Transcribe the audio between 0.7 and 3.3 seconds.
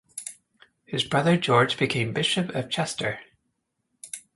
His brother George became Bishop of Chester.